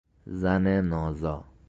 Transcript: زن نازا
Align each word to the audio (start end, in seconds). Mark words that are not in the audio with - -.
زن 0.25 0.67
نازا 0.81 1.43